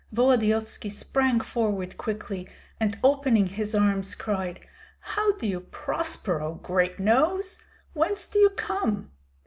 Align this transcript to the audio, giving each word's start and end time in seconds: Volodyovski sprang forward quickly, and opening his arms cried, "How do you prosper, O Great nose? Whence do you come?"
Volodyovski 0.11 0.89
sprang 0.89 1.41
forward 1.41 1.95
quickly, 1.95 2.49
and 2.79 2.97
opening 3.03 3.45
his 3.45 3.75
arms 3.75 4.15
cried, 4.15 4.59
"How 4.99 5.33
do 5.33 5.45
you 5.45 5.59
prosper, 5.59 6.41
O 6.41 6.55
Great 6.55 6.97
nose? 6.99 7.59
Whence 7.93 8.25
do 8.25 8.39
you 8.39 8.49
come?" 8.49 9.11